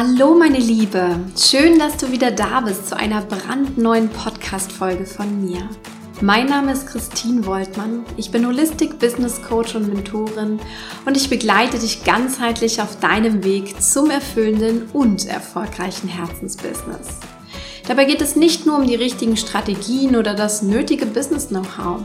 [0.00, 5.68] Hallo meine Liebe, schön, dass du wieder da bist zu einer brandneuen Podcast-Folge von mir.
[6.20, 10.60] Mein Name ist Christine Woltmann, ich bin Holistic Business Coach und Mentorin
[11.04, 17.18] und ich begleite dich ganzheitlich auf deinem Weg zum erfüllenden und erfolgreichen Herzensbusiness.
[17.88, 22.02] Dabei geht es nicht nur um die richtigen Strategien oder das nötige Business-Know-how,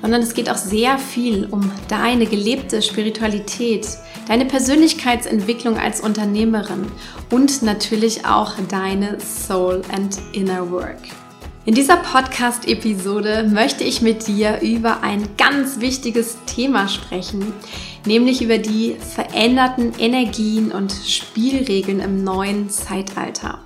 [0.00, 3.88] sondern es geht auch sehr viel um deine gelebte Spiritualität,
[4.28, 6.86] deine Persönlichkeitsentwicklung als Unternehmerin
[7.32, 11.00] und natürlich auch deine Soul and Inner Work.
[11.66, 17.52] In dieser Podcast-Episode möchte ich mit dir über ein ganz wichtiges Thema sprechen,
[18.06, 23.58] nämlich über die veränderten Energien und Spielregeln im neuen Zeitalter.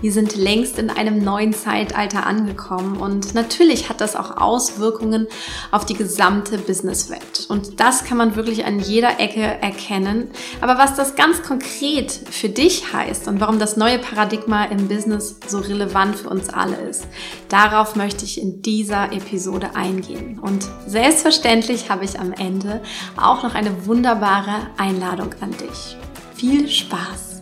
[0.00, 5.26] Wir sind längst in einem neuen Zeitalter angekommen und natürlich hat das auch Auswirkungen
[5.70, 7.46] auf die gesamte Businesswelt.
[7.48, 10.30] Und das kann man wirklich an jeder Ecke erkennen.
[10.60, 15.36] Aber was das ganz konkret für dich heißt und warum das neue Paradigma im Business
[15.46, 17.06] so relevant für uns alle ist,
[17.48, 20.38] darauf möchte ich in dieser Episode eingehen.
[20.38, 22.82] Und selbstverständlich habe ich am Ende
[23.16, 25.96] auch noch eine wunderbare Einladung an dich.
[26.34, 27.33] Viel Spaß!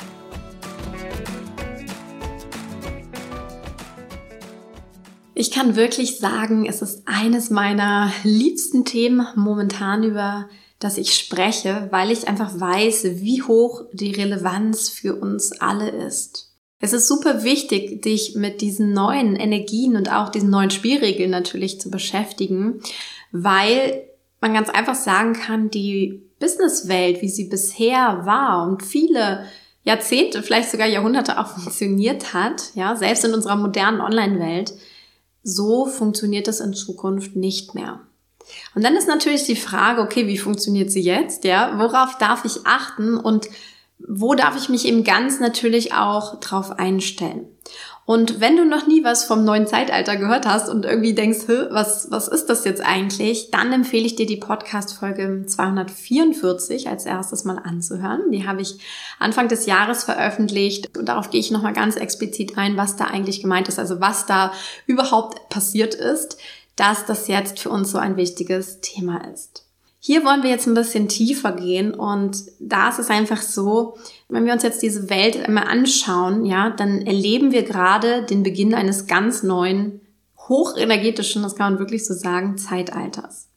[5.35, 11.89] Ich kann wirklich sagen, es ist eines meiner liebsten Themen momentan, über das ich spreche,
[11.91, 16.51] weil ich einfach weiß, wie hoch die Relevanz für uns alle ist.
[16.81, 21.81] Es ist super wichtig, dich mit diesen neuen Energien und auch diesen neuen Spielregeln natürlich
[21.81, 22.81] zu beschäftigen,
[23.31, 24.03] weil
[24.41, 29.47] man ganz einfach sagen kann, die Businesswelt, wie sie bisher war und viele
[29.85, 34.75] Jahrzehnte, vielleicht sogar Jahrhunderte auch funktioniert hat, ja, selbst in unserer modernen Online-Welt,
[35.43, 38.01] so funktioniert das in Zukunft nicht mehr.
[38.75, 41.45] Und dann ist natürlich die Frage, okay, wie funktioniert sie jetzt?
[41.45, 43.49] Ja, worauf darf ich achten und
[43.99, 47.47] wo darf ich mich eben ganz natürlich auch drauf einstellen?
[48.05, 52.11] Und wenn du noch nie was vom neuen Zeitalter gehört hast und irgendwie denkst, was,
[52.11, 57.59] was ist das jetzt eigentlich, dann empfehle ich dir die Podcast-Folge 244 als erstes mal
[57.59, 58.33] anzuhören.
[58.33, 58.79] Die habe ich
[59.21, 63.41] Anfang des Jahres veröffentlicht und darauf gehe ich nochmal ganz explizit ein, was da eigentlich
[63.41, 64.53] gemeint ist, also was da
[64.87, 66.39] überhaupt passiert ist,
[66.75, 69.65] dass das jetzt für uns so ein wichtiges Thema ist.
[70.05, 73.97] Hier wollen wir jetzt ein bisschen tiefer gehen und da ist es einfach so,
[74.29, 78.75] wenn wir uns jetzt diese Welt immer anschauen, ja, dann erleben wir gerade den Beginn
[78.75, 80.01] eines ganz neuen,
[80.49, 83.49] hochenergetischen, das kann man wirklich so sagen, Zeitalters.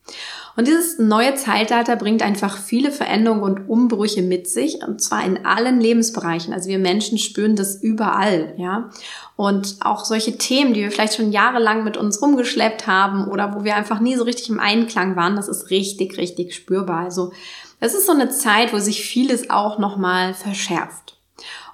[0.56, 5.46] Und dieses neue Zeitalter bringt einfach viele Veränderungen und Umbrüche mit sich, und zwar in
[5.46, 6.54] allen Lebensbereichen.
[6.54, 8.90] Also wir Menschen spüren das überall, ja.
[9.36, 13.66] Und auch solche Themen, die wir vielleicht schon jahrelang mit uns rumgeschleppt haben oder wo
[13.66, 17.00] wir einfach nie so richtig im Einklang waren, das ist richtig, richtig spürbar.
[17.00, 17.34] Also
[17.82, 21.18] es ist so eine Zeit, wo sich vieles auch nochmal verschärft.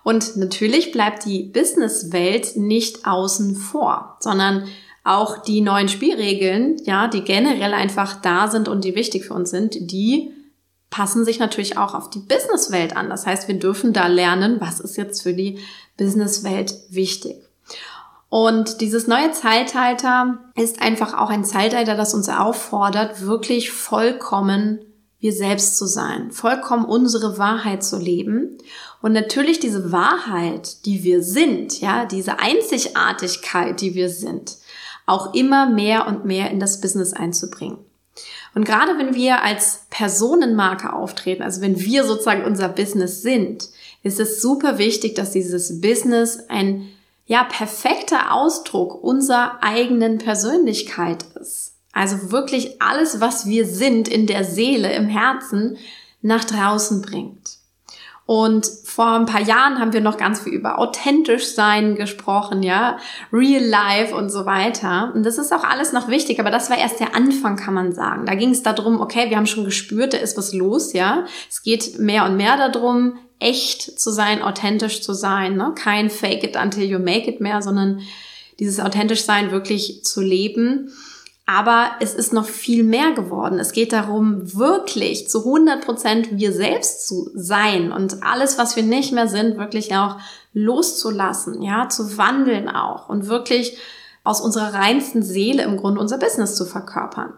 [0.04, 4.68] Und natürlich bleibt die Businesswelt nicht außen vor, sondern
[5.04, 9.50] auch die neuen Spielregeln, ja, die generell einfach da sind und die wichtig für uns
[9.50, 10.32] sind, die
[10.90, 13.10] passen sich natürlich auch auf die Businesswelt an.
[13.10, 15.60] Das heißt, wir dürfen da lernen, was ist jetzt für die
[15.98, 17.38] Businesswelt wichtig.
[18.30, 24.80] Und dieses neue Zeitalter ist einfach auch ein Zeitalter, das uns auffordert, wirklich vollkommen
[25.20, 28.58] wir selbst zu sein, vollkommen unsere Wahrheit zu leben
[29.02, 34.58] und natürlich diese Wahrheit, die wir sind, ja, diese Einzigartigkeit, die wir sind,
[35.12, 37.78] auch immer mehr und mehr in das Business einzubringen.
[38.54, 43.70] Und gerade wenn wir als Personenmarke auftreten, also wenn wir sozusagen unser Business sind,
[44.04, 46.90] ist es super wichtig, dass dieses Business ein
[47.26, 51.76] ja perfekter Ausdruck unserer eigenen Persönlichkeit ist.
[51.94, 55.78] Also wirklich alles, was wir sind in der Seele, im Herzen,
[56.22, 57.61] nach draußen bringt.
[58.26, 62.98] Und vor ein paar Jahren haben wir noch ganz viel über authentisch sein gesprochen, ja,
[63.34, 65.12] real life und so weiter.
[65.14, 67.94] Und das ist auch alles noch wichtig, aber das war erst der Anfang, kann man
[67.94, 68.26] sagen.
[68.26, 71.26] Da ging es darum, okay, wir haben schon gespürt, da ist was los, ja.
[71.50, 75.74] Es geht mehr und mehr darum, echt zu sein, authentisch zu sein, ne?
[75.76, 78.02] Kein fake it until you make it mehr, sondern
[78.60, 80.92] dieses authentisch sein wirklich zu leben.
[81.54, 83.60] Aber es ist noch viel mehr geworden.
[83.60, 88.84] Es geht darum, wirklich zu 100 Prozent wir selbst zu sein und alles, was wir
[88.84, 90.16] nicht mehr sind, wirklich auch
[90.54, 93.78] loszulassen, ja, zu wandeln auch und wirklich
[94.24, 97.34] aus unserer reinsten Seele im Grunde unser Business zu verkörpern.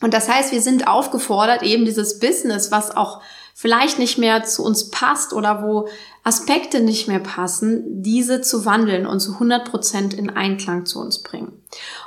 [0.00, 3.22] Und das heißt, wir sind aufgefordert, eben dieses Business, was auch
[3.54, 5.88] vielleicht nicht mehr zu uns passt oder wo
[6.22, 11.22] Aspekte nicht mehr passen, diese zu wandeln und zu 100 Prozent in Einklang zu uns
[11.22, 11.52] bringen.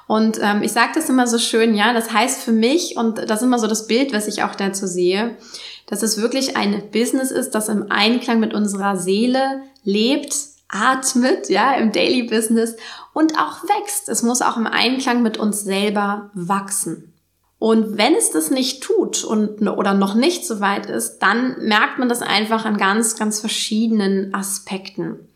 [0.06, 3.40] Und ähm, ich sage das immer so schön, ja, das heißt für mich, und das
[3.40, 5.38] ist immer so das Bild, was ich auch dazu sehe,
[5.88, 10.36] dass es wirklich ein Business ist, das im Einklang mit unserer Seele lebt,
[10.68, 12.76] atmet, ja, im Daily Business
[13.14, 14.08] und auch wächst.
[14.08, 17.09] Es muss auch im Einklang mit uns selber wachsen.
[17.60, 22.00] Und wenn es das nicht tut und oder noch nicht so weit ist, dann merkt
[22.00, 25.30] man das einfach an ganz, ganz verschiedenen Aspekten.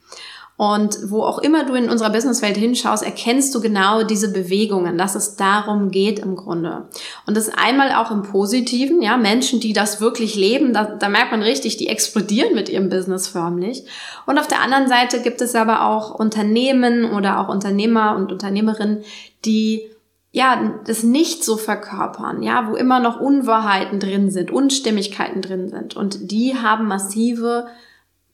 [0.55, 5.15] Und wo auch immer du in unserer Businesswelt hinschaust, erkennst du genau diese Bewegungen, dass
[5.15, 6.87] es darum geht im Grunde.
[7.25, 11.31] Und das einmal auch im Positiven, ja, Menschen, die das wirklich leben, da, da merkt
[11.31, 13.83] man richtig, die explodieren mit ihrem Business förmlich.
[14.27, 19.03] Und auf der anderen Seite gibt es aber auch Unternehmen oder auch Unternehmer und Unternehmerinnen,
[19.43, 19.89] die
[20.35, 25.95] ja, das nicht so verkörpern, ja, wo immer noch Unwahrheiten drin sind, Unstimmigkeiten drin sind.
[25.95, 27.68] Und die haben massive,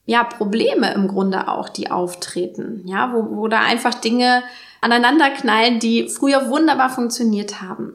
[0.06, 4.42] ja, Probleme im Grunde auch, die auftreten, ja, wo, wo da einfach Dinge
[4.80, 7.92] aneinanderknallen, die früher wunderbar funktioniert haben.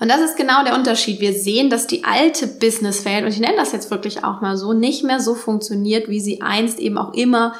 [0.00, 1.20] Und das ist genau der Unterschied.
[1.20, 4.72] Wir sehen, dass die alte Businesswelt, und ich nenne das jetzt wirklich auch mal so,
[4.72, 7.52] nicht mehr so funktioniert, wie sie einst eben auch immer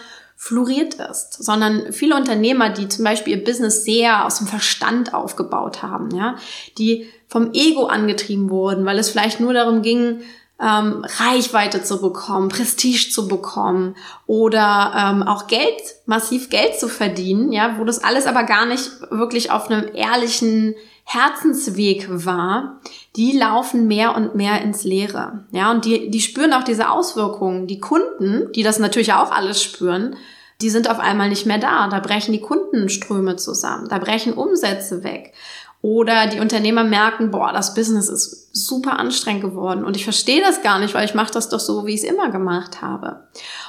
[0.44, 5.84] floriert ist, sondern viele Unternehmer, die zum Beispiel ihr Business sehr aus dem Verstand aufgebaut
[5.84, 6.34] haben, ja,
[6.78, 10.22] die vom Ego angetrieben wurden, weil es vielleicht nur darum ging,
[10.60, 13.96] ähm, Reichweite zu bekommen, Prestige zu bekommen
[14.26, 18.90] oder ähm, auch Geld, massiv Geld zu verdienen, ja, wo das alles aber gar nicht
[19.10, 22.80] wirklich auf einem ehrlichen Herzensweg war,
[23.16, 25.44] die laufen mehr und mehr ins Leere.
[25.50, 27.66] Ja, und die, die spüren auch diese Auswirkungen.
[27.66, 30.16] Die Kunden, die das natürlich auch alles spüren,
[30.60, 31.88] die sind auf einmal nicht mehr da.
[31.88, 35.34] Da brechen die Kundenströme zusammen, da brechen Umsätze weg.
[35.82, 40.62] Oder die Unternehmer merken, boah, das Business ist super anstrengend geworden und ich verstehe das
[40.62, 43.26] gar nicht, weil ich mache das doch so, wie ich es immer gemacht habe.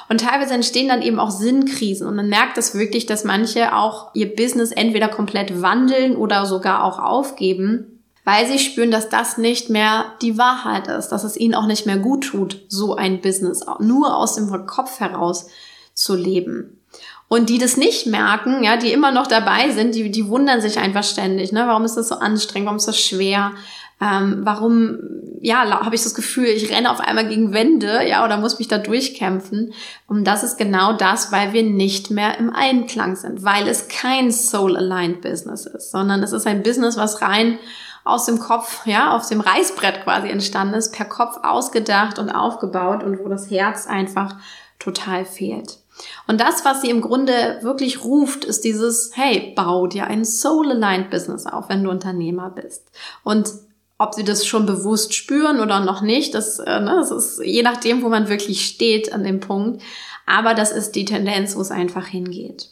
[0.08, 4.14] Und teilweise entstehen dann eben auch Sinnkrisen und man merkt das wirklich, dass manche auch
[4.14, 9.68] ihr Business entweder komplett wandeln oder sogar auch aufgeben, weil sie spüren, dass das nicht
[9.68, 13.66] mehr die Wahrheit ist, dass es ihnen auch nicht mehr gut tut, so ein Business
[13.80, 15.48] nur aus dem Kopf heraus
[15.94, 16.80] zu leben.
[17.28, 20.78] Und die das nicht merken, ja, die immer noch dabei sind, die, die wundern sich
[20.78, 21.64] einfach ständig, ne?
[21.66, 22.66] Warum ist das so anstrengend?
[22.66, 23.52] Warum ist das schwer?
[24.00, 24.98] Ähm, warum,
[25.40, 28.68] ja, habe ich das Gefühl, ich renne auf einmal gegen Wände, ja, oder muss mich
[28.68, 29.72] da durchkämpfen?
[30.06, 34.30] Und das ist genau das, weil wir nicht mehr im Einklang sind, weil es kein
[34.30, 37.58] Soul-Aligned Business ist, sondern es ist ein Business, was rein
[38.04, 43.02] aus dem Kopf, ja, auf dem Reißbrett quasi entstanden ist, per Kopf ausgedacht und aufgebaut
[43.02, 44.36] und wo das Herz einfach
[44.78, 45.78] total fehlt.
[46.26, 51.10] Und das, was sie im Grunde wirklich ruft, ist dieses, hey, bau dir ein Soul-Aligned
[51.10, 52.90] Business auf, wenn du Unternehmer bist.
[53.22, 53.52] Und
[53.98, 57.62] ob sie das schon bewusst spüren oder noch nicht, das, äh, ne, das ist je
[57.62, 59.82] nachdem, wo man wirklich steht an dem Punkt.
[60.26, 62.70] Aber das ist die Tendenz, wo es einfach hingeht.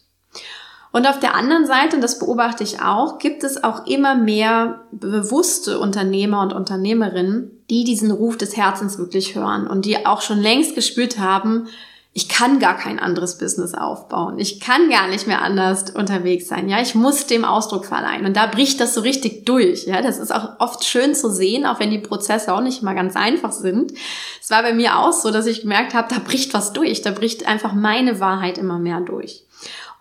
[0.90, 4.82] Und auf der anderen Seite, und das beobachte ich auch, gibt es auch immer mehr
[4.92, 10.38] bewusste Unternehmer und Unternehmerinnen, die diesen Ruf des Herzens wirklich hören und die auch schon
[10.38, 11.68] längst gespürt haben,
[12.14, 14.38] ich kann gar kein anderes Business aufbauen.
[14.38, 16.68] Ich kann gar nicht mehr anders unterwegs sein.
[16.68, 18.26] Ja, ich muss dem Ausdruck verleihen.
[18.26, 19.86] Und da bricht das so richtig durch.
[19.86, 22.94] Ja, das ist auch oft schön zu sehen, auch wenn die Prozesse auch nicht mal
[22.94, 23.92] ganz einfach sind.
[24.42, 27.00] Es war bei mir auch so, dass ich gemerkt habe, da bricht was durch.
[27.00, 29.44] Da bricht einfach meine Wahrheit immer mehr durch.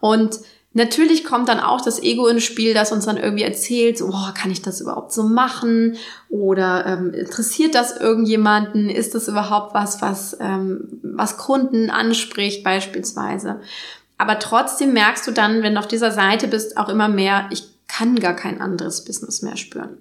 [0.02, 0.38] Und
[0.74, 4.34] Natürlich kommt dann auch das Ego ins Spiel, das uns dann irgendwie erzählt, so, oh,
[4.34, 5.98] kann ich das überhaupt so machen?
[6.30, 8.90] Oder ähm, interessiert das irgendjemanden?
[8.90, 13.60] Ist das überhaupt was, was, ähm, was Kunden anspricht beispielsweise?
[14.18, 17.71] Aber trotzdem merkst du dann, wenn du auf dieser Seite bist, auch immer mehr, ich
[17.92, 19.98] kann gar kein anderes Business mehr spüren.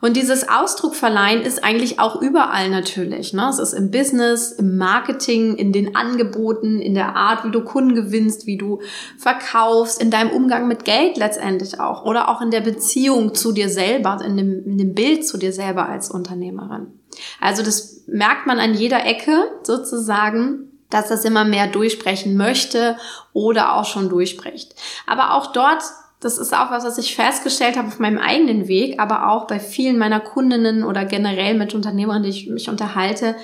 [0.00, 3.32] Und dieses Ausdruck verleihen ist eigentlich auch überall natürlich.
[3.32, 3.48] Ne?
[3.48, 7.94] Es ist im Business, im Marketing, in den Angeboten, in der Art, wie du Kunden
[7.94, 8.80] gewinnst, wie du
[9.18, 13.68] verkaufst, in deinem Umgang mit Geld letztendlich auch oder auch in der Beziehung zu dir
[13.68, 17.00] selber, in dem, in dem Bild zu dir selber als Unternehmerin.
[17.40, 22.96] Also das merkt man an jeder Ecke sozusagen, dass das immer mehr durchsprechen möchte
[23.32, 24.76] oder auch schon durchspricht.
[25.06, 25.82] Aber auch dort
[26.24, 29.60] das ist auch was, was ich festgestellt habe auf meinem eigenen Weg, aber auch bei
[29.60, 33.36] vielen meiner Kundinnen oder generell mit Unternehmern, die ich mich unterhalte,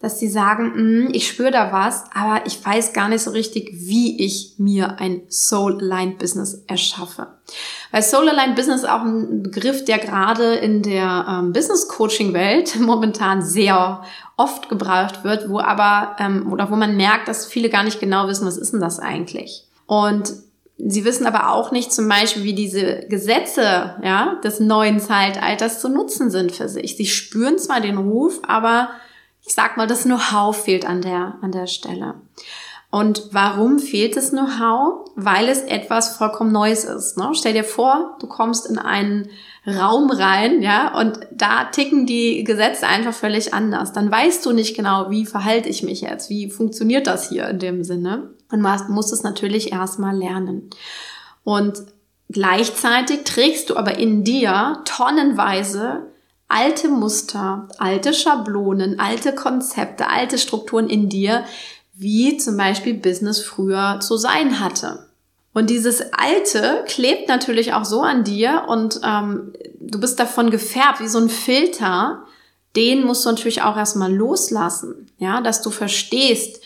[0.00, 3.70] dass sie sagen, mm, ich spüre da was, aber ich weiß gar nicht so richtig,
[3.72, 7.26] wie ich mir ein Soul-Aligned Business erschaffe.
[7.90, 14.02] Weil Soul-Aligned Business ist auch ein Begriff, der gerade in der ähm, Business-Coaching-Welt momentan sehr
[14.36, 18.28] oft gebraucht wird, wo aber, ähm, oder wo man merkt, dass viele gar nicht genau
[18.28, 19.64] wissen, was ist denn das eigentlich?
[19.86, 20.32] Und
[20.78, 25.88] Sie wissen aber auch nicht zum Beispiel, wie diese Gesetze ja, des neuen Zeitalters zu
[25.88, 26.96] nutzen sind für sich.
[26.96, 28.90] Sie spüren zwar den Ruf, aber
[29.44, 32.14] ich sag mal, das Know-how fehlt an der, an der Stelle.
[32.90, 35.10] Und warum fehlt das Know-how?
[35.16, 37.18] Weil es etwas vollkommen Neues ist.
[37.18, 37.30] Ne?
[37.34, 39.28] Stell dir vor, du kommst in einen
[39.66, 43.92] Raum rein, ja, und da ticken die Gesetze einfach völlig anders.
[43.92, 47.58] Dann weißt du nicht genau, wie verhalte ich mich jetzt, wie funktioniert das hier in
[47.58, 48.30] dem Sinne.
[48.50, 50.70] Und musst es natürlich erstmal lernen.
[51.44, 51.82] Und
[52.28, 56.06] gleichzeitig trägst du aber in dir tonnenweise
[56.48, 61.44] alte Muster, alte Schablonen, alte Konzepte, alte Strukturen in dir,
[61.94, 65.08] wie zum Beispiel Business früher zu sein hatte.
[65.52, 71.00] Und dieses Alte klebt natürlich auch so an dir und ähm, du bist davon gefärbt
[71.00, 72.22] wie so ein Filter.
[72.76, 76.62] Den musst du natürlich auch erstmal loslassen, ja, dass du verstehst,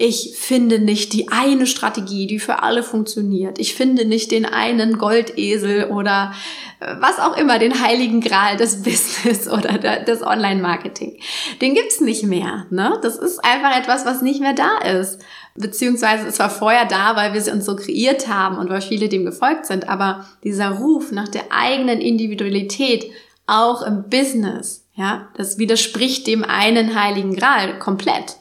[0.00, 3.58] ich finde nicht die eine Strategie, die für alle funktioniert.
[3.58, 6.32] Ich finde nicht den einen Goldesel oder
[6.80, 11.20] äh, was auch immer, den heiligen Gral des Business oder des Online-Marketing.
[11.60, 12.64] Den gibt's nicht mehr.
[12.70, 12.98] Ne?
[13.02, 15.20] Das ist einfach etwas, was nicht mehr da ist.
[15.54, 19.10] Beziehungsweise es war vorher da, weil wir sie uns so kreiert haben und weil viele
[19.10, 19.90] dem gefolgt sind.
[19.90, 23.04] Aber dieser Ruf nach der eigenen Individualität,
[23.46, 28.39] auch im Business, ja, das widerspricht dem einen heiligen Gral komplett.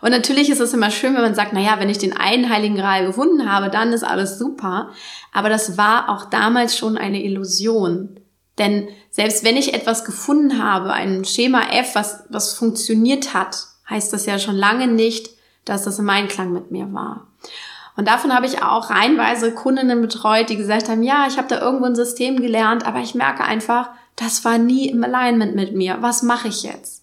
[0.00, 2.48] Und natürlich ist es immer schön, wenn man sagt, na ja, wenn ich den einen
[2.48, 4.90] heiligen Gral gefunden habe, dann ist alles super.
[5.32, 8.20] Aber das war auch damals schon eine Illusion.
[8.58, 13.56] Denn selbst wenn ich etwas gefunden habe, ein Schema F, was, was funktioniert hat,
[13.88, 15.30] heißt das ja schon lange nicht,
[15.64, 17.28] dass das im Einklang mit mir war.
[17.96, 21.60] Und davon habe ich auch reinweise Kundinnen betreut, die gesagt haben, ja, ich habe da
[21.60, 25.98] irgendwo ein System gelernt, aber ich merke einfach, das war nie im Alignment mit mir.
[26.00, 26.97] Was mache ich jetzt?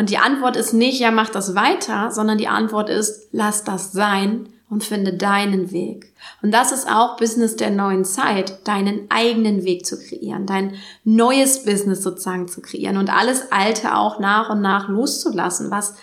[0.00, 3.92] Und die Antwort ist nicht, ja, mach das weiter, sondern die Antwort ist, lass das
[3.92, 6.14] sein und finde deinen Weg.
[6.40, 10.72] Und das ist auch Business der neuen Zeit, deinen eigenen Weg zu kreieren, dein
[11.04, 15.96] neues Business sozusagen zu kreieren und alles Alte auch nach und nach loszulassen, was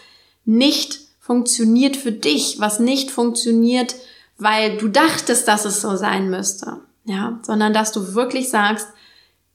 [0.45, 3.95] nicht funktioniert für dich, was nicht funktioniert,
[4.37, 6.81] weil du dachtest, dass es so sein müsste.
[7.05, 8.89] Ja, sondern dass du wirklich sagst,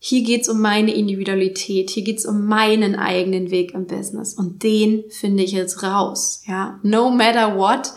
[0.05, 5.05] hier geht's um meine Individualität, hier geht's um meinen eigenen Weg im Business und den
[5.11, 7.93] finde ich jetzt raus, ja, no matter what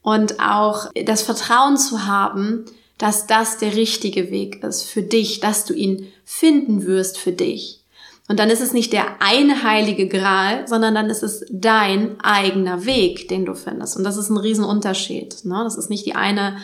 [0.00, 2.64] und auch das Vertrauen zu haben,
[2.96, 7.80] dass das der richtige Weg ist für dich, dass du ihn finden wirst für dich.
[8.28, 12.86] Und dann ist es nicht der eine heilige Gral, sondern dann ist es dein eigener
[12.86, 13.98] Weg, den du findest.
[13.98, 15.44] Und das ist ein Riesenunterschied.
[15.44, 15.60] Ne?
[15.64, 16.56] Das ist nicht die eine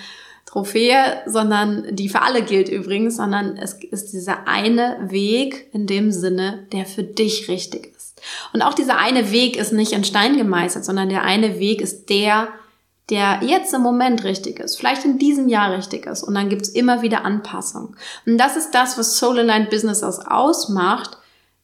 [0.48, 6.10] Trophäe, sondern die für alle gilt übrigens, sondern es ist dieser eine Weg in dem
[6.10, 8.22] Sinne, der für dich richtig ist.
[8.54, 12.08] Und auch dieser eine Weg ist nicht in Stein gemeißelt, sondern der eine Weg ist
[12.08, 12.48] der,
[13.10, 16.22] der jetzt im Moment richtig ist, vielleicht in diesem Jahr richtig ist.
[16.22, 17.94] Und dann gibt's immer wieder Anpassungen.
[18.24, 21.18] Und das ist das, was Soul Aligned Business ausmacht,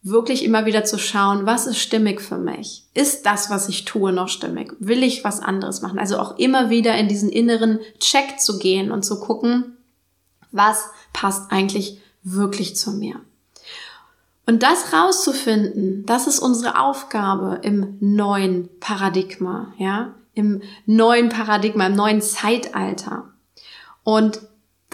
[0.04, 2.84] wirklich immer wieder zu schauen, was ist stimmig für mich?
[2.92, 4.74] Ist das, was ich tue, noch stimmig?
[4.78, 5.98] Will ich was anderes machen?
[5.98, 9.78] Also auch immer wieder in diesen inneren Check zu gehen und zu gucken,
[10.52, 10.84] was
[11.14, 13.16] passt eigentlich wirklich zu mir?
[14.46, 21.94] Und das rauszufinden, das ist unsere Aufgabe im neuen Paradigma, ja, im neuen Paradigma, im
[21.94, 23.30] neuen Zeitalter.
[24.02, 24.40] Und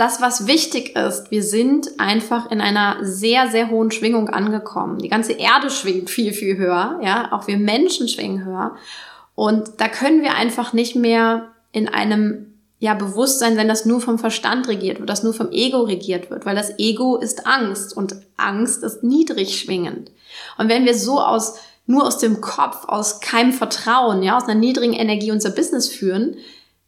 [0.00, 4.98] das, was wichtig ist, wir sind einfach in einer sehr, sehr hohen Schwingung angekommen.
[4.98, 8.76] Die ganze Erde schwingt viel, viel höher, ja, auch wir Menschen schwingen höher.
[9.34, 14.18] Und da können wir einfach nicht mehr in einem ja, Bewusstsein sein, das nur vom
[14.18, 18.16] Verstand regiert wird, das nur vom Ego regiert wird, weil das Ego ist Angst und
[18.38, 20.10] Angst ist niedrig schwingend.
[20.56, 24.58] Und wenn wir so aus, nur aus dem Kopf, aus keinem Vertrauen, ja, aus einer
[24.58, 26.36] niedrigen Energie unser Business führen,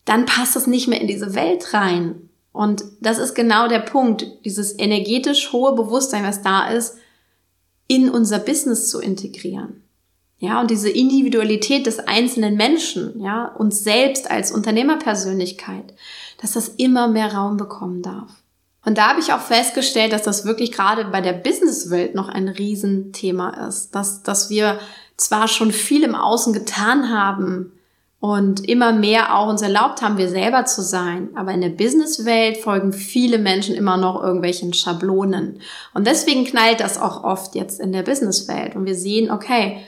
[0.06, 2.30] dann passt das nicht mehr in diese Welt rein.
[2.52, 6.96] Und das ist genau der Punkt, dieses energetisch hohe Bewusstsein, was da ist,
[7.88, 9.82] in unser Business zu integrieren.
[10.38, 15.94] Ja, und diese Individualität des einzelnen Menschen, ja, uns selbst als Unternehmerpersönlichkeit,
[16.40, 18.42] dass das immer mehr Raum bekommen darf.
[18.84, 22.48] Und da habe ich auch festgestellt, dass das wirklich gerade bei der Businesswelt noch ein
[22.48, 24.80] Riesenthema ist, dass, dass wir
[25.16, 27.72] zwar schon viel im Außen getan haben,
[28.22, 31.30] und immer mehr auch uns erlaubt haben, wir selber zu sein.
[31.34, 35.58] Aber in der Businesswelt folgen viele Menschen immer noch irgendwelchen Schablonen.
[35.92, 38.76] Und deswegen knallt das auch oft jetzt in der Businesswelt.
[38.76, 39.78] Und wir sehen, okay,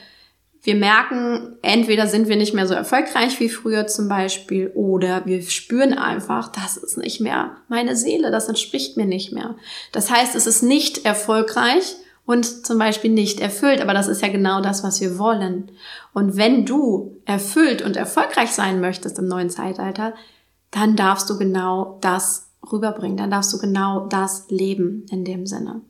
[0.63, 5.41] wir merken, entweder sind wir nicht mehr so erfolgreich wie früher zum Beispiel, oder wir
[5.41, 9.55] spüren einfach, das ist nicht mehr meine Seele, das entspricht mir nicht mehr.
[9.93, 13.81] Das heißt, es ist nicht erfolgreich, und zum Beispiel nicht erfüllt.
[13.81, 15.71] Aber das ist ja genau das, was wir wollen.
[16.13, 20.13] Und wenn du erfüllt und erfolgreich sein möchtest im neuen Zeitalter,
[20.71, 23.17] dann darfst du genau das rüberbringen.
[23.17, 25.81] Dann darfst du genau das leben in dem Sinne.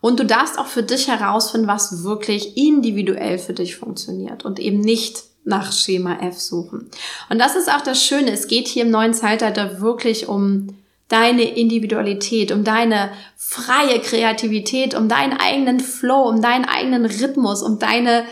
[0.00, 4.80] Und du darfst auch für dich herausfinden, was wirklich individuell für dich funktioniert und eben
[4.80, 6.90] nicht nach Schema F suchen.
[7.30, 8.30] Und das ist auch das Schöne.
[8.30, 10.68] Es geht hier im neuen Zeitalter wirklich um
[11.08, 17.78] deine Individualität, um deine freie Kreativität, um deinen eigenen Flow, um deinen eigenen Rhythmus, um
[17.78, 18.24] deine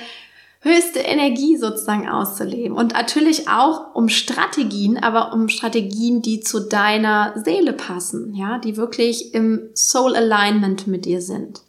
[0.60, 2.76] höchste Energie sozusagen auszuleben.
[2.76, 8.76] Und natürlich auch um Strategien, aber um Strategien, die zu deiner Seele passen, ja, die
[8.76, 11.62] wirklich im Soul Alignment mit dir sind.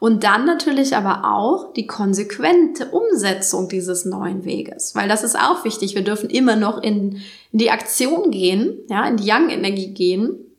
[0.00, 5.64] Und dann natürlich aber auch die konsequente Umsetzung dieses neuen Weges, weil das ist auch
[5.64, 5.94] wichtig.
[5.94, 7.20] Wir dürfen immer noch in,
[7.52, 10.49] in die Aktion gehen, ja, in die Yang-Energie gehen,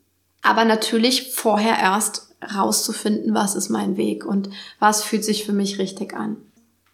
[0.41, 5.77] aber natürlich vorher erst rauszufinden, was ist mein Weg und was fühlt sich für mich
[5.77, 6.37] richtig an.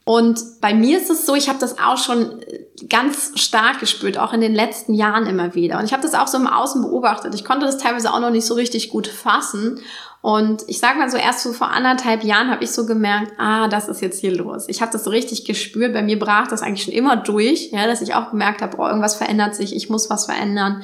[0.08, 2.40] Und bei mir ist es so, ich habe das auch schon
[2.88, 5.80] ganz stark gespürt, auch in den letzten Jahren immer wieder.
[5.80, 7.36] Und ich habe das auch so im Außen beobachtet.
[7.36, 9.82] Ich konnte das teilweise auch noch nicht so richtig gut fassen.
[10.22, 13.68] Und ich sage mal so, erst so vor anderthalb Jahren habe ich so gemerkt, ah,
[13.68, 14.64] das ist jetzt hier los.
[14.70, 15.92] Ich habe das so richtig gespürt.
[15.92, 18.88] Bei mir brach das eigentlich schon immer durch, ja, dass ich auch gemerkt habe, oh,
[18.88, 20.84] irgendwas verändert sich, ich muss was verändern.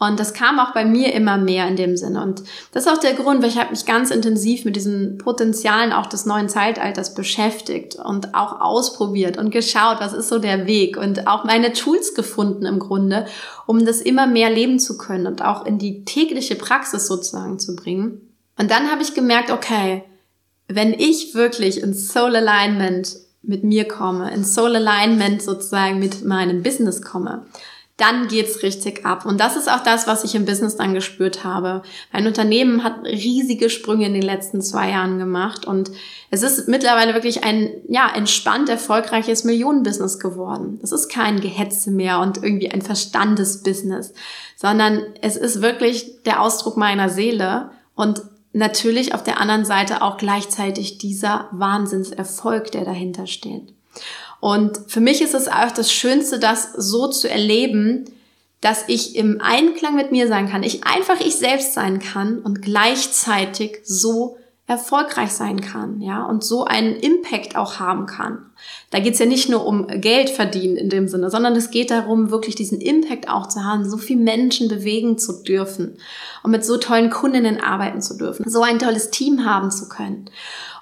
[0.00, 2.22] Und das kam auch bei mir immer mehr in dem Sinne.
[2.22, 6.24] Und das ist auch der Grund, weshalb mich ganz intensiv mit diesen Potenzialen auch des
[6.24, 11.42] neuen Zeitalters beschäftigt und auch ausprobiert und geschaut, was ist so der Weg und auch
[11.42, 13.26] meine Tools gefunden im Grunde,
[13.66, 17.74] um das immer mehr leben zu können und auch in die tägliche Praxis sozusagen zu
[17.74, 18.20] bringen.
[18.56, 20.04] Und dann habe ich gemerkt, okay,
[20.68, 26.62] wenn ich wirklich in Soul Alignment mit mir komme, in Soul Alignment sozusagen mit meinem
[26.62, 27.46] Business komme,
[27.98, 29.26] dann geht's richtig ab.
[29.26, 31.82] Und das ist auch das, was ich im Business dann gespürt habe.
[32.12, 35.90] Mein Unternehmen hat riesige Sprünge in den letzten zwei Jahren gemacht und
[36.30, 40.78] es ist mittlerweile wirklich ein, ja, entspannt erfolgreiches Millionenbusiness geworden.
[40.80, 44.14] Das ist kein Gehetze mehr und irgendwie ein Verstandesbusiness,
[44.56, 50.18] sondern es ist wirklich der Ausdruck meiner Seele und natürlich auf der anderen Seite auch
[50.18, 53.74] gleichzeitig dieser Wahnsinnserfolg, der dahinter steht.
[54.40, 58.04] Und für mich ist es auch das Schönste, das so zu erleben,
[58.60, 62.62] dass ich im Einklang mit mir sein kann, ich einfach ich selbst sein kann und
[62.62, 68.50] gleichzeitig so erfolgreich sein kann, ja, und so einen Impact auch haben kann.
[68.90, 72.30] Da geht's ja nicht nur um Geld verdienen in dem Sinne, sondern es geht darum,
[72.30, 75.96] wirklich diesen Impact auch zu haben, so viele Menschen bewegen zu dürfen
[76.42, 80.28] und mit so tollen Kundinnen arbeiten zu dürfen, so ein tolles Team haben zu können.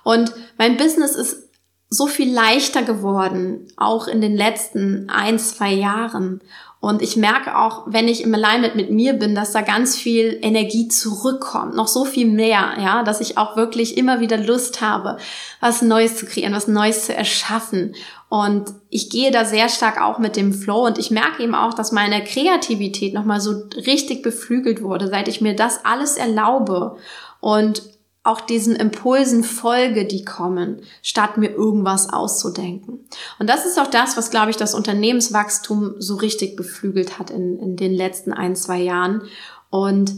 [0.02, 1.45] Und mein Business ist
[1.88, 6.40] so viel leichter geworden, auch in den letzten ein, zwei Jahren.
[6.80, 10.38] Und ich merke auch, wenn ich im Alignment mit mir bin, dass da ganz viel
[10.42, 15.16] Energie zurückkommt, noch so viel mehr, ja, dass ich auch wirklich immer wieder Lust habe,
[15.60, 17.94] was Neues zu kreieren, was Neues zu erschaffen.
[18.28, 21.72] Und ich gehe da sehr stark auch mit dem Flow und ich merke eben auch,
[21.72, 26.96] dass meine Kreativität nochmal so richtig beflügelt wurde, seit ich mir das alles erlaube.
[27.40, 27.82] Und
[28.26, 33.00] auch diesen Impulsen folge, die kommen, statt mir irgendwas auszudenken.
[33.38, 37.58] Und das ist auch das, was, glaube ich, das Unternehmenswachstum so richtig beflügelt hat in,
[37.58, 39.22] in den letzten ein, zwei Jahren.
[39.70, 40.12] Und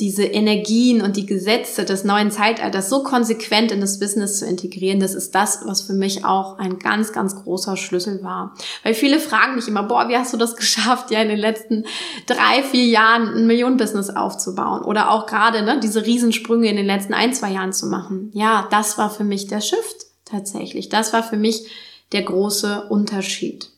[0.00, 5.00] diese Energien und die Gesetze des neuen Zeitalters so konsequent in das Business zu integrieren,
[5.00, 8.54] das ist das, was für mich auch ein ganz, ganz großer Schlüssel war.
[8.84, 11.84] Weil viele fragen mich immer, boah, wie hast du das geschafft, ja in den letzten
[12.26, 14.82] drei, vier Jahren ein Millionenbusiness aufzubauen?
[14.82, 18.30] Oder auch gerade ne, diese Riesensprünge in den letzten ein, zwei Jahren zu machen.
[18.34, 20.88] Ja, das war für mich der Shift tatsächlich.
[20.88, 21.66] Das war für mich
[22.12, 23.70] der große Unterschied.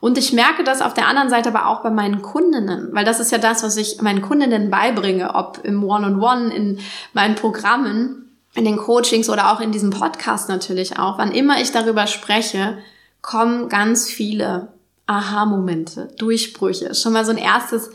[0.00, 3.20] Und ich merke das auf der anderen Seite aber auch bei meinen Kundinnen, weil das
[3.20, 6.78] ist ja das, was ich meinen Kundinnen beibringe, ob im One-on-One, -on -One, in
[7.12, 11.18] meinen Programmen, in den Coachings oder auch in diesem Podcast natürlich auch.
[11.18, 12.78] Wann immer ich darüber spreche,
[13.22, 14.68] kommen ganz viele
[15.06, 16.94] Aha-Momente, Durchbrüche.
[16.94, 17.90] Schon mal so ein erstes,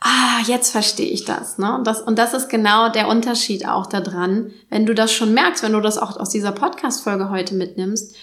[0.00, 1.58] ah, jetzt verstehe ich das.
[1.58, 1.74] Ne?
[1.74, 2.00] Und, das.
[2.00, 5.80] und das ist genau der Unterschied auch daran, wenn du das schon merkst, wenn du
[5.80, 8.16] das auch aus dieser Podcast-Folge heute mitnimmst,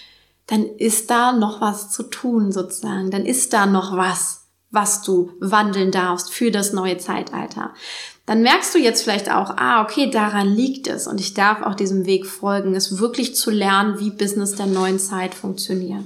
[0.47, 3.11] dann ist da noch was zu tun sozusagen.
[3.11, 7.73] Dann ist da noch was, was du wandeln darfst für das neue Zeitalter.
[8.25, 11.75] Dann merkst du jetzt vielleicht auch, ah, okay, daran liegt es und ich darf auch
[11.75, 16.03] diesem Weg folgen, es wirklich zu lernen, wie Business der neuen Zeit funktioniert.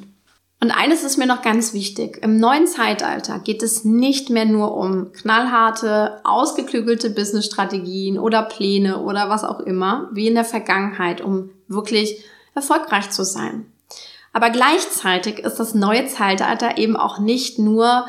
[0.60, 2.19] Und eines ist mir noch ganz wichtig.
[2.21, 9.27] Im neuen Zeitalter geht es nicht mehr nur um knallharte, ausgeklügelte Businessstrategien oder Pläne oder
[9.27, 12.23] was auch immer, wie in der Vergangenheit, um wirklich
[12.54, 13.70] erfolgreich zu sein.
[14.33, 18.05] Aber gleichzeitig ist das neue Zeitalter eben auch nicht nur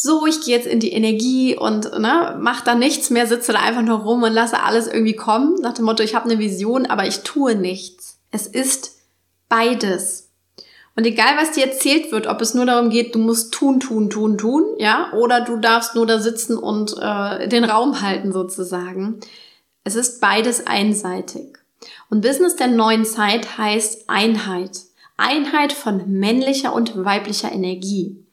[0.00, 3.58] so, ich gehe jetzt in die Energie und ne, mach da nichts mehr, sitze da
[3.58, 6.86] einfach nur rum und lasse alles irgendwie kommen, nach dem Motto, ich habe eine Vision,
[6.86, 8.20] aber ich tue nichts.
[8.30, 8.98] Es ist
[9.48, 10.30] beides.
[10.94, 14.08] Und egal, was dir erzählt wird, ob es nur darum geht, du musst tun, tun,
[14.08, 19.20] tun, tun, ja, oder du darfst nur da sitzen und äh, den Raum halten sozusagen.
[19.84, 21.58] Es ist beides einseitig.
[22.08, 24.87] Und Business der neuen Zeit heißt Einheit.
[25.18, 28.24] Einheit von männlicher und weiblicher Energie.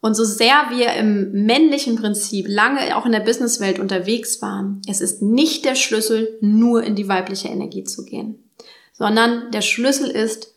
[0.00, 5.00] Und so sehr wir im männlichen Prinzip lange auch in der Businesswelt unterwegs waren, es
[5.00, 8.50] ist nicht der Schlüssel, nur in die weibliche Energie zu gehen,
[8.92, 10.54] sondern der Schlüssel ist,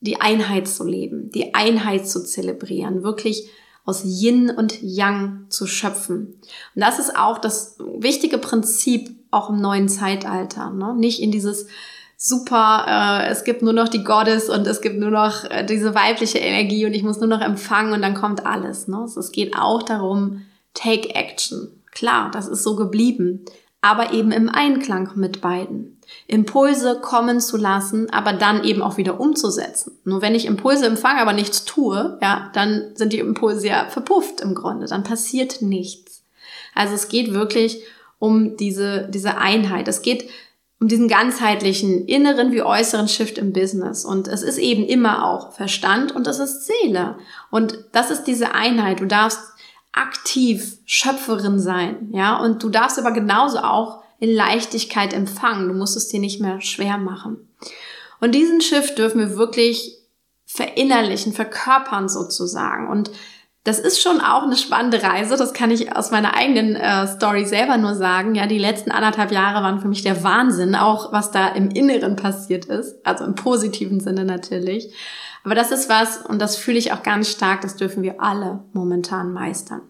[0.00, 3.50] die Einheit zu leben, die Einheit zu zelebrieren, wirklich
[3.84, 6.40] aus Yin und Yang zu schöpfen.
[6.74, 10.70] Und das ist auch das wichtige Prinzip auch im neuen Zeitalter.
[10.70, 10.94] Ne?
[10.96, 11.66] Nicht in dieses
[12.22, 15.94] super, äh, es gibt nur noch die Goddess und es gibt nur noch äh, diese
[15.94, 18.88] weibliche Energie und ich muss nur noch empfangen und dann kommt alles.
[18.88, 19.04] Ne?
[19.04, 20.42] Es geht auch darum,
[20.74, 21.82] take action.
[21.92, 23.46] Klar, das ist so geblieben,
[23.80, 25.98] aber eben im Einklang mit beiden.
[26.26, 29.98] Impulse kommen zu lassen, aber dann eben auch wieder umzusetzen.
[30.04, 34.42] Nur wenn ich Impulse empfange, aber nichts tue, ja, dann sind die Impulse ja verpufft
[34.42, 36.22] im Grunde, dann passiert nichts.
[36.74, 37.82] Also es geht wirklich
[38.18, 39.88] um diese, diese Einheit.
[39.88, 40.28] Es geht
[40.80, 44.04] um diesen ganzheitlichen inneren wie äußeren Shift im Business.
[44.04, 47.18] Und es ist eben immer auch Verstand und es ist Seele.
[47.50, 49.00] Und das ist diese Einheit.
[49.00, 49.40] Du darfst
[49.92, 55.68] aktiv Schöpferin sein, ja, und du darfst aber genauso auch in Leichtigkeit empfangen.
[55.68, 57.48] Du musst es dir nicht mehr schwer machen.
[58.20, 59.98] Und diesen Shift dürfen wir wirklich
[60.46, 62.88] verinnerlichen, verkörpern sozusagen.
[62.88, 63.10] Und
[63.64, 65.36] das ist schon auch eine spannende Reise.
[65.36, 68.34] Das kann ich aus meiner eigenen äh, Story selber nur sagen.
[68.34, 72.16] Ja, die letzten anderthalb Jahre waren für mich der Wahnsinn, auch was da im Inneren
[72.16, 73.04] passiert ist.
[73.04, 74.94] Also im positiven Sinne natürlich.
[75.44, 78.64] Aber das ist was, und das fühle ich auch ganz stark, das dürfen wir alle
[78.72, 79.82] momentan meistern.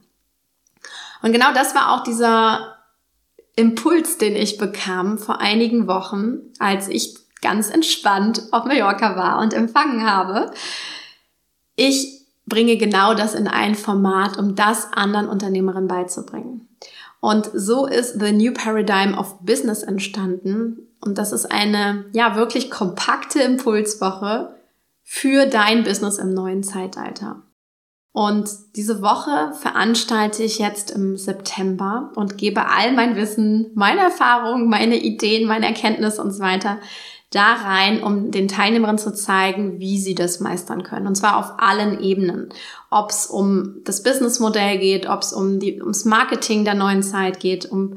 [1.22, 2.76] Und genau das war auch dieser
[3.56, 9.54] Impuls, den ich bekam vor einigen Wochen, als ich ganz entspannt auf Mallorca war und
[9.54, 10.52] empfangen habe.
[11.76, 12.19] Ich
[12.50, 16.68] bringe genau das in ein Format, um das anderen Unternehmerinnen beizubringen.
[17.20, 20.88] Und so ist The New Paradigm of Business entstanden.
[21.00, 24.54] Und das ist eine, ja, wirklich kompakte Impulswoche
[25.02, 27.42] für dein Business im neuen Zeitalter.
[28.12, 34.68] Und diese Woche veranstalte ich jetzt im September und gebe all mein Wissen, meine Erfahrungen,
[34.68, 36.78] meine Ideen, meine Erkenntnisse und so weiter
[37.30, 41.06] da rein, um den Teilnehmern zu zeigen, wie sie das meistern können.
[41.06, 42.48] Und zwar auf allen Ebenen.
[42.90, 47.38] Ob es um das Businessmodell geht, ob es um die, ums Marketing der neuen Zeit
[47.38, 47.94] geht, um,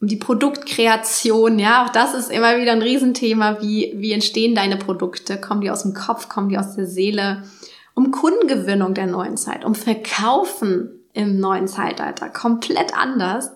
[0.00, 1.60] um die Produktkreation.
[1.60, 3.62] Ja, auch das ist immer wieder ein Riesenthema.
[3.62, 5.40] Wie, wie entstehen deine Produkte?
[5.40, 6.28] Kommen die aus dem Kopf?
[6.28, 7.44] Kommen die aus der Seele?
[7.94, 12.30] Um Kundengewinnung der neuen Zeit, um Verkaufen im neuen Zeitalter.
[12.30, 13.52] Komplett anders.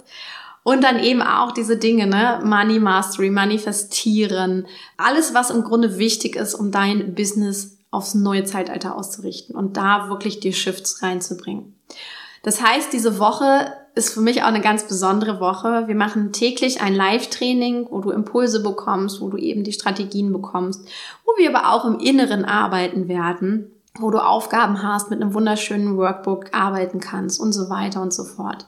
[0.67, 2.41] Und dann eben auch diese Dinge, ne?
[2.43, 8.97] Money Mastery, Manifestieren, alles, was im Grunde wichtig ist, um dein Business aufs neue Zeitalter
[8.97, 11.77] auszurichten und da wirklich die Shifts reinzubringen.
[12.43, 15.85] Das heißt, diese Woche ist für mich auch eine ganz besondere Woche.
[15.87, 20.85] Wir machen täglich ein Live-Training, wo du Impulse bekommst, wo du eben die Strategien bekommst,
[21.25, 25.97] wo wir aber auch im Inneren arbeiten werden, wo du Aufgaben hast, mit einem wunderschönen
[25.97, 28.67] Workbook arbeiten kannst und so weiter und so fort.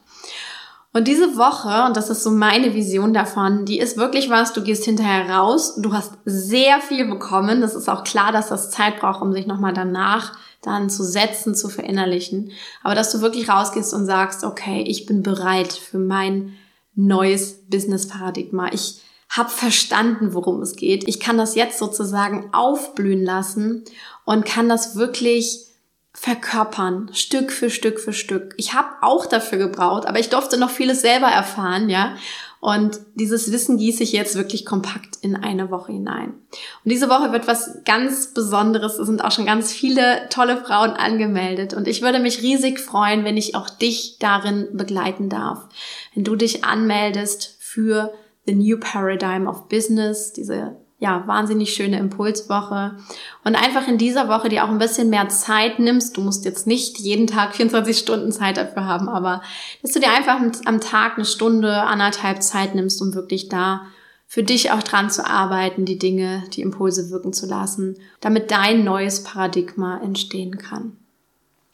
[0.93, 4.63] Und diese Woche, und das ist so meine Vision davon, die ist wirklich was, du
[4.63, 7.61] gehst hinterher raus, du hast sehr viel bekommen.
[7.61, 11.55] Das ist auch klar, dass das Zeit braucht, um sich nochmal danach dann zu setzen,
[11.55, 12.53] zu verinnerlichen.
[12.83, 16.55] Aber dass du wirklich rausgehst und sagst, okay, ich bin bereit für mein
[16.95, 18.73] neues Business-Paradigma.
[18.73, 21.07] Ich habe verstanden, worum es geht.
[21.07, 23.85] Ich kann das jetzt sozusagen aufblühen lassen
[24.25, 25.68] und kann das wirklich
[26.13, 28.55] verkörpern, Stück für Stück für Stück.
[28.57, 32.17] Ich habe auch dafür gebraucht, aber ich durfte noch vieles selber erfahren, ja.
[32.61, 36.31] Und dieses Wissen gieße ich jetzt wirklich kompakt in eine Woche hinein.
[36.31, 38.99] Und diese Woche wird was ganz Besonderes.
[38.99, 41.73] Es sind auch schon ganz viele tolle Frauen angemeldet.
[41.73, 45.69] Und ich würde mich riesig freuen, wenn ich auch dich darin begleiten darf.
[46.15, 48.13] Wenn du dich anmeldest für
[48.47, 52.97] The New Paradigm of Business, diese ja, wahnsinnig schöne Impulswoche
[53.45, 56.17] und einfach in dieser Woche dir auch ein bisschen mehr Zeit nimmst.
[56.17, 59.43] Du musst jetzt nicht jeden Tag 24 Stunden Zeit dafür haben, aber
[59.83, 63.87] dass du dir einfach am Tag eine Stunde, anderthalb Zeit nimmst, um wirklich da
[64.27, 68.85] für dich auch dran zu arbeiten, die Dinge, die Impulse wirken zu lassen, damit dein
[68.85, 70.97] neues Paradigma entstehen kann.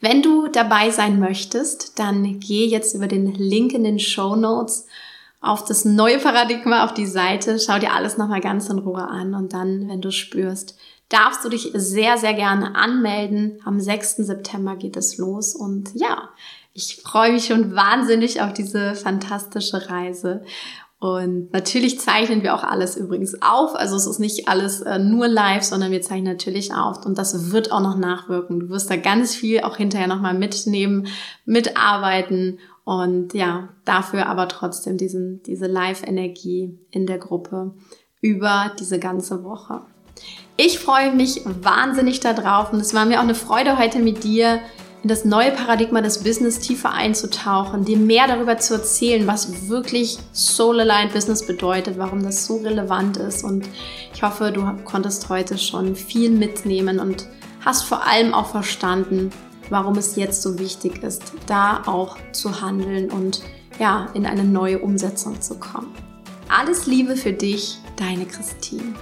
[0.00, 4.86] Wenn du dabei sein möchtest, dann geh jetzt über den Link in den Show Notes
[5.44, 7.58] auf das neue Paradigma, auf die Seite.
[7.58, 10.76] Schau dir alles nochmal ganz in Ruhe an und dann, wenn du spürst,
[11.08, 13.60] darfst du dich sehr, sehr gerne anmelden.
[13.64, 14.16] Am 6.
[14.16, 16.30] September geht es los und ja,
[16.72, 20.44] ich freue mich schon wahnsinnig auf diese fantastische Reise.
[21.04, 23.76] Und natürlich zeichnen wir auch alles übrigens auf.
[23.76, 27.04] Also es ist nicht alles äh, nur live, sondern wir zeichnen natürlich auf.
[27.04, 28.58] Und das wird auch noch nachwirken.
[28.58, 31.08] Du wirst da ganz viel auch hinterher nochmal mitnehmen,
[31.44, 37.74] mitarbeiten und ja, dafür aber trotzdem diesen, diese Live-Energie in der Gruppe
[38.22, 39.82] über diese ganze Woche.
[40.56, 44.60] Ich freue mich wahnsinnig darauf und es war mir auch eine Freude heute mit dir
[45.04, 50.18] in das neue Paradigma des Business tiefer einzutauchen, dir mehr darüber zu erzählen, was wirklich
[50.32, 53.68] Soul Aligned Business bedeutet, warum das so relevant ist und
[54.14, 57.26] ich hoffe, du konntest heute schon viel mitnehmen und
[57.62, 59.30] hast vor allem auch verstanden,
[59.68, 63.42] warum es jetzt so wichtig ist, da auch zu handeln und
[63.78, 65.92] ja, in eine neue Umsetzung zu kommen.
[66.48, 68.94] Alles Liebe für dich, deine Christine.